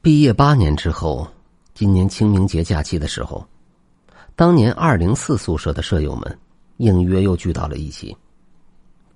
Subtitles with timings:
[0.00, 1.26] 毕业八年之后，
[1.74, 3.44] 今年清明节假期的时候，
[4.36, 6.38] 当年二零四宿舍的舍友们
[6.76, 8.16] 应约又聚到了一起。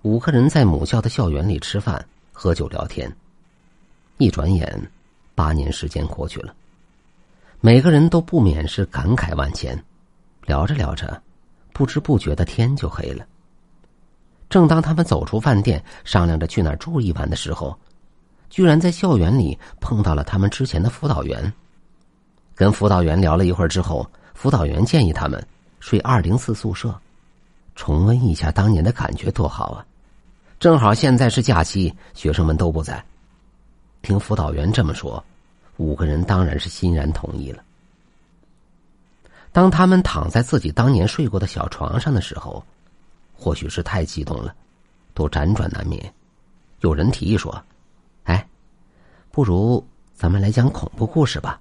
[0.03, 3.11] 五个人在母校的校园里吃饭、喝酒、聊天。
[4.19, 4.91] 一转眼，
[5.37, 6.53] 八年时间过去了，
[7.61, 9.81] 每个人都不免是感慨万千。
[10.47, 11.23] 聊着聊着，
[11.73, 13.25] 不知不觉的天就黑了。
[14.51, 17.79] 正当他们走出饭店，商量着去哪儿住一晚的时候。
[18.53, 21.51] 居然在校园里碰到了他们之前的辅导员。
[22.55, 25.43] 跟辅导员聊了一会儿之后，辅导员建议他们
[25.81, 26.95] 睡二零四宿舍，
[27.75, 29.87] 重温一下当年的感觉多好啊！
[30.61, 33.03] 正好现在是假期，学生们都不在。
[34.03, 35.25] 听辅导员这么说，
[35.79, 37.65] 五个人当然是欣然同意了。
[39.51, 42.63] 当他们躺在自己当年睡过的小床上的时候，
[43.33, 44.55] 或许是太激动了，
[45.15, 46.13] 都辗转难眠。
[46.81, 47.65] 有人提议说。
[49.33, 49.83] 不如
[50.15, 51.59] 咱们来讲恐怖故事吧，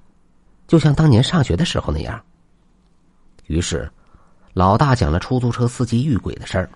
[0.67, 2.21] 就像当年上学的时候那样。
[3.47, 3.89] 于是，
[4.53, 6.69] 老大讲了出租车司机遇鬼的事儿。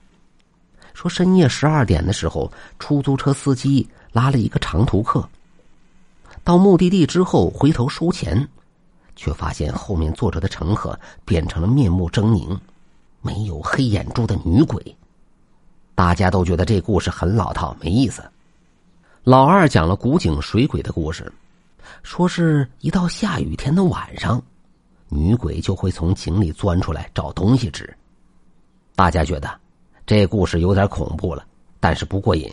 [0.94, 5.28] 说深夜十二点的时候，出租车司机拉了一个长途客，
[6.46, 8.48] 到目的地之后回头收钱，
[9.18, 12.58] 却发现后面坐着的乘客变成了面目狰狞、
[13.22, 14.96] 没有黑眼珠的女鬼。
[15.94, 18.24] 大家都觉得这故事很老套，没意思。
[19.26, 21.34] 老二讲了古井水鬼的故事，
[22.04, 24.40] 说是一到下雨天的晚上，
[25.10, 27.92] 女鬼就会从井里钻出来找东西吃。
[28.96, 29.50] 大家觉得
[30.06, 31.44] 这故事有点恐怖了，
[31.80, 32.48] 但是不过瘾。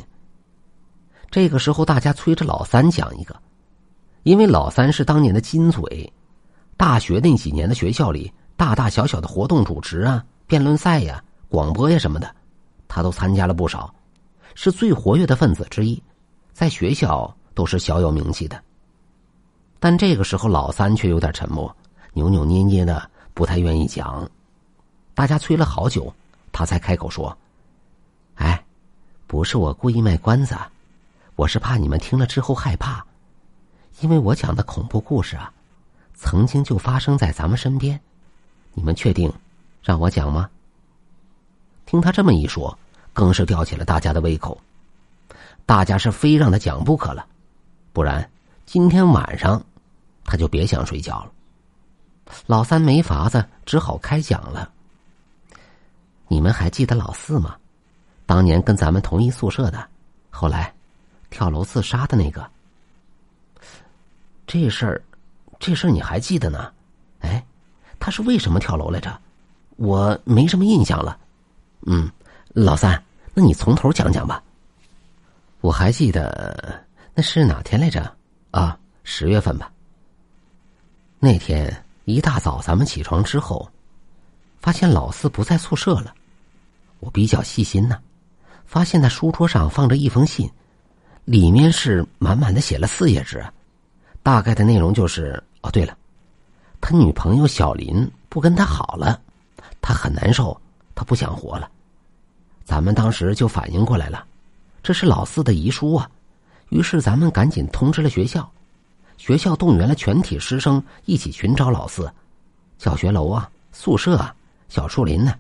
[1.31, 3.37] 这个时候，大家催着老三讲一个，
[4.23, 6.11] 因为老三是当年的金嘴，
[6.78, 12.34] 大学那几年的学校里大大小小的活动主持啊、辩论赛呀、广播呀什么的，
[12.89, 13.95] 他都参加了不少，
[14.55, 16.03] 是最活跃的分子之一。
[16.53, 18.62] 在学校都是小有名气的，
[19.81, 21.75] 但这个时候老三却有点沉默，
[22.12, 24.28] 扭扭捏捏的，不太愿意讲。
[25.14, 26.12] 大家催了好久，
[26.53, 27.37] 他才开口说
[28.37, 28.65] ：“哎，
[29.27, 30.56] 不是我故意卖关子，
[31.37, 33.04] 我是怕你们听了之后害怕，
[34.00, 35.53] 因为我讲的恐怖故事啊，
[36.15, 38.00] 曾经就发生在咱们身边。
[38.75, 39.32] 你们确定
[39.82, 40.48] 让我讲吗？”
[41.84, 42.78] 听他这么一说，
[43.12, 44.56] 更是吊起了大家的胃口。
[45.67, 47.27] 大家是非让他讲不可了，
[47.93, 48.28] 不然
[48.67, 49.62] 今天晚上
[50.25, 51.33] 他就别想睡觉了。
[52.47, 54.71] 老三没法子，只好开讲了。
[56.28, 57.56] 你们还记得老四吗？
[58.25, 59.87] 当年跟咱们同一宿舍的，
[60.31, 60.72] 后来
[61.28, 62.49] 跳楼自杀的那个。
[64.47, 65.03] 这事儿，
[65.59, 66.72] 这事儿你还记得呢？
[67.21, 67.45] 哎，
[67.99, 69.19] 他是为什么跳楼来着？
[69.77, 71.19] 我没什么印象了。
[71.83, 72.11] 嗯，
[72.49, 73.03] 老三，
[73.34, 74.43] 那你从头讲讲吧。
[75.62, 76.84] 我还记得
[77.15, 78.17] 那是哪天来着？
[78.50, 79.71] 啊，十月份吧。
[81.21, 83.71] 那天一大早，咱们起床之后，
[84.59, 86.12] 发现老四不在宿舍了。
[86.99, 87.97] 我比较细心呢，
[88.67, 90.51] 发现他书桌上放着一封信，
[91.25, 93.41] 里面是满满的写了四页纸，
[94.21, 95.97] 大概的内容就是：哦，对了，
[96.81, 99.22] 他女朋友小林不跟他好了，
[99.81, 100.61] 他很难受，
[100.97, 101.71] 他不想活了。
[102.65, 104.27] 咱们当时就反应过来了。
[104.82, 106.10] 这是老四的遗书啊！
[106.70, 108.50] 于是咱们赶紧通知了学校，
[109.16, 112.12] 学校动员了全体师生一起寻找老四。
[112.78, 114.34] 教学楼啊，宿舍啊，
[114.69, 115.34] 小树林呢，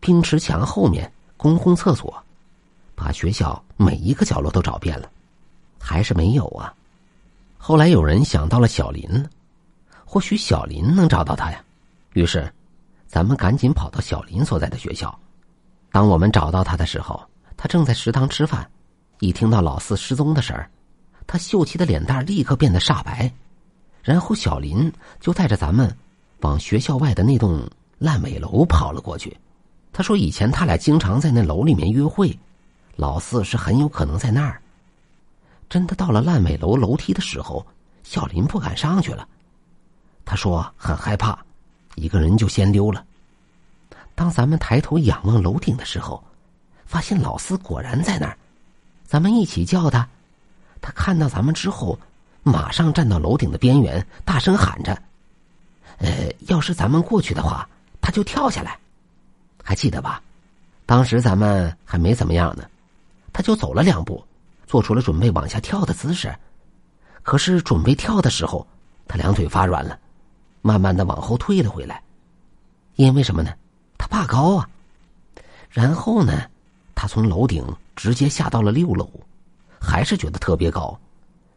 [0.00, 2.24] 冰池墙后面，公共厕所，
[2.94, 5.10] 把学校每一个角落都找遍了，
[5.78, 6.72] 还是没有啊。
[7.58, 9.28] 后来有人想到了小林了，
[10.06, 11.62] 或许小林能找到他呀。
[12.14, 12.50] 于是，
[13.06, 15.14] 咱们赶紧跑到小林所在的学校。
[15.92, 17.22] 当我们找到他的时候。
[17.62, 18.66] 他正在食堂吃饭，
[19.18, 20.70] 一听到老四失踪的事儿，
[21.26, 23.30] 他秀气的脸蛋立刻变得煞白。
[24.02, 24.90] 然后小林
[25.20, 25.94] 就带着咱们
[26.40, 27.68] 往学校外的那栋
[27.98, 29.36] 烂尾楼跑了过去。
[29.92, 32.34] 他说：“以前他俩经常在那楼里面约会，
[32.96, 34.62] 老四是很有可能在那儿。”
[35.68, 37.66] 真的到了烂尾楼楼梯的时候，
[38.02, 39.28] 小林不敢上去了。
[40.24, 41.38] 他说很害怕，
[41.94, 43.04] 一个人就先溜了。
[44.14, 46.24] 当咱们抬头仰望楼顶的时候，
[46.90, 48.36] 发现老四果然在那儿，
[49.06, 50.04] 咱们一起叫他，
[50.80, 51.96] 他看到咱们之后，
[52.42, 55.00] 马上站到楼顶的边缘，大声喊着
[56.02, 57.68] ：“呃，要是咱们过去的话，
[58.00, 58.76] 他就跳下来。”
[59.62, 60.20] 还记得吧？
[60.84, 62.64] 当时咱们还没怎么样呢，
[63.32, 64.24] 他就走了两步，
[64.66, 66.34] 做出了准备往下跳的姿势。
[67.22, 68.66] 可是准备跳的时候，
[69.06, 69.96] 他两腿发软了，
[70.60, 72.02] 慢慢的往后退了回来。
[72.96, 73.54] 因为什么呢？
[73.96, 74.68] 他怕高啊。
[75.70, 76.49] 然后呢？
[77.00, 77.64] 他从楼顶
[77.96, 79.08] 直接下到了六楼，
[79.80, 80.94] 还是觉得特别高，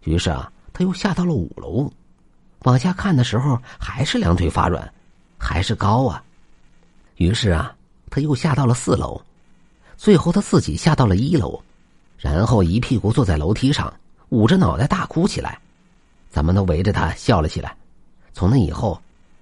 [0.04, 1.92] 于是啊，他又下到了五楼，
[2.60, 4.90] 往下看的时候，还是两腿发软，
[5.38, 6.24] 还是高啊。
[7.18, 7.76] 于是啊，
[8.10, 9.22] 他又下到了四楼，
[9.98, 11.62] 最后他自己下到了一楼，
[12.18, 13.94] 然后一屁股坐在楼梯上，
[14.30, 15.60] 捂着脑袋大哭起来。
[16.30, 17.76] 咱们都围着他笑了起来。
[18.32, 18.98] 从那以后，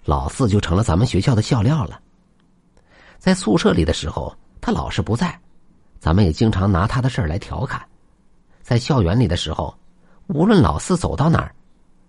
[0.06, 2.01] 老四就成了咱们学校的笑料了。
[3.19, 5.39] 在宿舍里的时候，他老是不在，
[6.01, 7.80] 咱们也经常拿他的事儿来调侃。
[8.63, 9.71] 在校园里的时候，
[10.25, 11.53] 无论老四走到哪儿，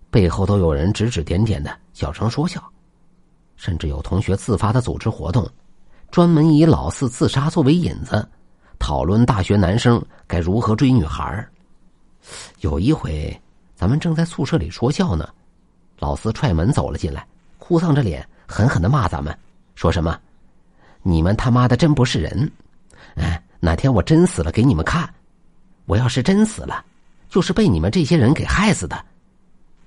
[0.09, 2.59] 背后都有人指指点点的，小声说笑。
[3.55, 5.47] 甚至有同学自发的组织活动，
[6.09, 8.27] 专门以老四自杀作为引子，
[8.79, 11.47] 讨论大学男生该如何追女孩
[12.61, 13.39] 有一回，
[13.75, 15.29] 咱们正在宿舍里说笑呢，
[15.99, 17.27] 老四踹门走了进来，
[17.59, 19.37] 哭丧着脸，狠狠的骂咱们，
[19.75, 20.19] 说什么
[21.03, 22.51] ：“你们他妈的真不是人！
[23.15, 25.09] 哎，哪天我真死了给你们看！
[25.85, 26.83] 我要是真死了，
[27.29, 29.05] 就是被你们这些人给害死的。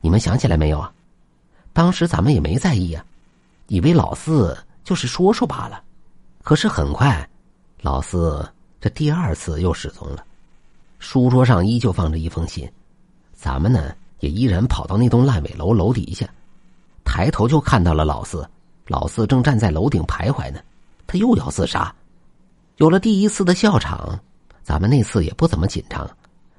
[0.01, 0.91] 你们想起来没有啊？
[1.75, 3.05] 当时咱们也没在意啊。”
[3.69, 5.83] 以为老四就是说说罢了，
[6.43, 7.29] 可是很快，
[7.83, 8.51] 老四
[8.81, 10.25] 这第二次又失踪了。
[10.99, 12.67] 书桌上依旧放着一封信，
[13.35, 16.27] 咱们呢也依然跑到那栋烂尾楼楼底下，
[17.05, 18.49] 抬头就看到了老四。
[18.87, 20.61] 老四正站在楼顶徘徊呢，
[21.07, 21.95] 他又要自杀。
[22.77, 24.19] 有了第一次的笑场，
[24.63, 26.09] 咱们那次也不怎么紧张，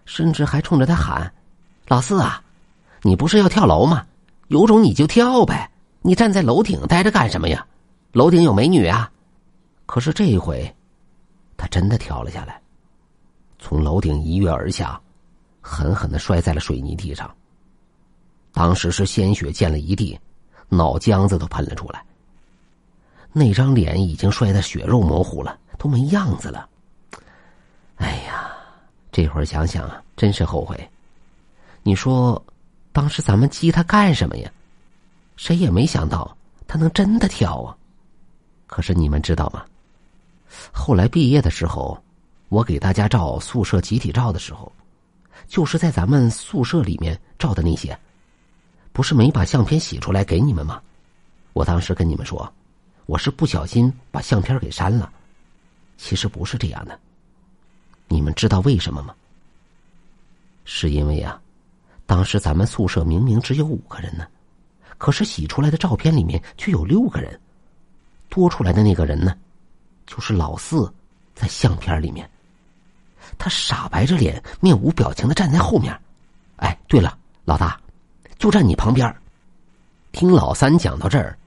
[0.06, 1.32] 甚至还冲着他喊
[1.88, 2.42] ：“老四啊，
[3.04, 4.06] 你不是要跳楼吗？
[4.48, 5.70] 有种你就跳呗！”
[6.02, 7.66] 你站在楼顶待着干什么呀？
[8.14, 9.12] 楼顶有美女啊！
[9.86, 10.74] 可是这一回，
[11.58, 12.62] 他真的跳了下来，
[13.60, 15.00] 从楼顶一跃而下，
[15.60, 17.30] 狠狠的摔在了水泥地上。
[18.54, 20.18] 当时是鲜血溅了一地，
[20.70, 22.04] 脑浆子都喷了出来。
[23.34, 26.68] 那张脸已经摔得血肉模糊了，都没样子了。
[27.98, 28.52] 哎呀，
[29.12, 30.90] 这会儿想想啊，真是后悔。
[31.84, 32.44] 你说，
[32.92, 34.52] 当时咱们激他干什么呀？
[35.36, 36.36] 谁也没想到
[36.68, 37.78] 他能真的跳啊！
[38.66, 39.64] 可是你们知道吗？
[40.74, 41.98] 后来毕业的时候，
[42.50, 44.72] 我给大家照宿舍集体照的时候，
[45.48, 47.98] 就是在咱们宿舍里面照的那些，
[48.92, 50.82] 不是没把相片洗出来给你们吗？
[51.54, 52.52] 我当时跟你们说，
[53.06, 55.12] 我是不小心把相片给删了。
[55.98, 56.98] 其实不是这样的，
[58.08, 59.14] 你们知道为什么吗？
[60.64, 61.40] 是因为啊，
[62.06, 64.28] 当时咱们宿舍明明只有五个人呢。
[64.98, 67.40] 可是洗出来的照片里面却有六个人，
[68.30, 69.38] 多出来的那个人呢，
[70.08, 70.92] 就是老四，
[71.36, 72.28] 在相片里面。
[73.38, 75.96] 他傻白着脸，面无表情的站在后面。
[76.56, 77.80] 哎，对了，老大，
[78.40, 79.16] 就站你旁边。
[80.12, 81.38] 听老三讲到这儿，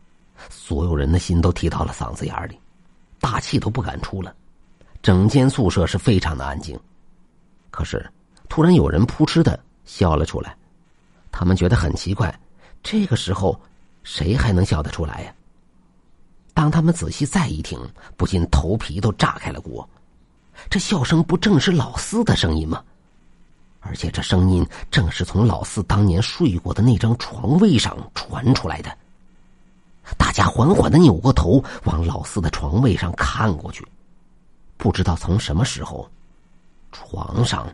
[0.49, 2.56] 所有人的心都提到了嗓子眼里，
[3.19, 4.32] 大气都不敢出了。
[5.02, 6.79] 整间宿舍是非常的安静。
[7.70, 8.11] 可是，
[8.49, 10.56] 突然有人扑哧的笑了出来，
[11.31, 12.35] 他们觉得很奇怪。
[12.82, 13.61] 这个时候，
[14.02, 15.35] 谁还能笑得出来呀？
[16.52, 17.79] 当他们仔细再一听，
[18.17, 19.88] 不禁头皮都炸开了锅。
[20.69, 22.82] 这笑声不正是老四的声音吗？
[23.81, 28.94] 而且这声音正是从老四当年睡过的那张床位上传出来的。
[30.19, 33.87] 大家缓缓的扭过头，往老四的床位上看过去，
[34.81, 36.11] 不知道从什么时候，
[36.91, 37.71] 床上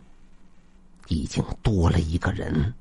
[1.07, 2.73] 已经多了一个人。